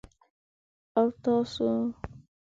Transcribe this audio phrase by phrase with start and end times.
[0.97, 1.67] _او تاسو؟